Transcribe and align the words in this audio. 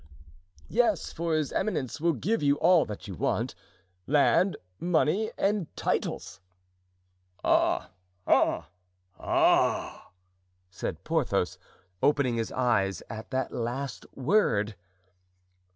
"Yes, 0.67 1.13
for 1.13 1.35
his 1.35 1.51
eminence 1.51 2.01
will 2.01 2.13
give 2.13 2.41
you 2.41 2.55
all 2.55 2.85
that 2.85 3.07
you 3.07 3.13
want—land, 3.13 4.57
money, 4.79 5.29
and 5.37 5.67
titles." 5.75 6.39
"Ah! 7.43 7.91
ah! 8.25 8.67
ah!" 9.19 10.09
said 10.71 11.03
Porthos, 11.03 11.59
opening 12.01 12.37
his 12.37 12.51
eyes 12.51 13.03
at 13.11 13.29
that 13.29 13.51
last 13.53 14.07
word. 14.15 14.73